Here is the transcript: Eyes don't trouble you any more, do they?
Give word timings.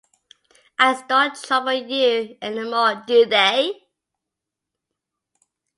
Eyes 0.79 1.03
don't 1.07 1.35
trouble 1.35 1.73
you 1.73 2.35
any 2.41 2.63
more, 2.63 3.03
do 3.05 3.27
they? 3.27 3.85